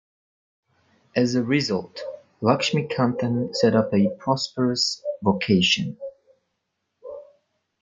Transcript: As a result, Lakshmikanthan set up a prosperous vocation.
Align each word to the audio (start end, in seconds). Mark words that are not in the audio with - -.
As 1.15 1.35
a 1.35 1.43
result, 1.43 2.01
Lakshmikanthan 2.41 3.53
set 3.55 3.75
up 3.75 3.93
a 3.93 4.09
prosperous 4.17 5.03
vocation. 5.21 5.95